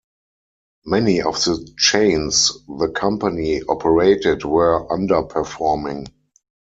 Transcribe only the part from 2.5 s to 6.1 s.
the company operated were underperforming.